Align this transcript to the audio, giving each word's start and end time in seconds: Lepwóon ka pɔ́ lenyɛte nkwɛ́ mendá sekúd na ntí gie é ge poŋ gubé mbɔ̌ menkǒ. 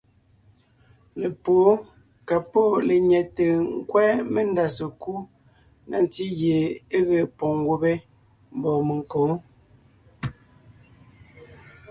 Lepwóon 1.21 1.77
ka 2.27 2.37
pɔ́ 2.51 2.65
lenyɛte 2.87 3.45
nkwɛ́ 3.77 4.07
mendá 4.33 4.65
sekúd 4.77 5.23
na 5.89 5.95
ntí 6.05 6.25
gie 6.39 6.59
é 6.97 6.99
ge 7.07 7.19
poŋ 7.37 7.55
gubé 7.67 7.91
mbɔ̌ 8.57 8.75
menkǒ. 8.87 9.21